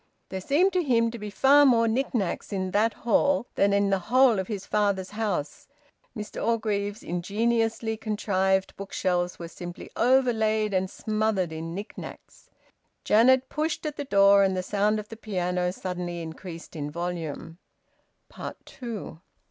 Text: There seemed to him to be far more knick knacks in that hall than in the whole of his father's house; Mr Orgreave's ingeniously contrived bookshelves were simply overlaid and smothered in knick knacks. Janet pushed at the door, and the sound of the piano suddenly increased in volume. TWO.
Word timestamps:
There 0.29 0.41
seemed 0.41 0.73
to 0.73 0.81
him 0.81 1.11
to 1.11 1.19
be 1.19 1.29
far 1.29 1.63
more 1.63 1.87
knick 1.87 2.15
knacks 2.15 2.51
in 2.51 2.71
that 2.71 2.91
hall 2.91 3.45
than 3.53 3.71
in 3.71 3.91
the 3.91 3.99
whole 3.99 4.39
of 4.39 4.47
his 4.47 4.65
father's 4.65 5.11
house; 5.11 5.67
Mr 6.17 6.43
Orgreave's 6.43 7.03
ingeniously 7.03 7.97
contrived 7.97 8.75
bookshelves 8.77 9.37
were 9.37 9.47
simply 9.47 9.91
overlaid 9.95 10.73
and 10.73 10.89
smothered 10.89 11.51
in 11.51 11.75
knick 11.75 11.99
knacks. 11.99 12.49
Janet 13.03 13.47
pushed 13.47 13.85
at 13.85 13.95
the 13.95 14.03
door, 14.05 14.41
and 14.41 14.57
the 14.57 14.63
sound 14.63 14.99
of 14.99 15.09
the 15.09 15.15
piano 15.17 15.71
suddenly 15.71 16.23
increased 16.23 16.75
in 16.75 16.89
volume. 16.89 17.59
TWO. 18.65 19.21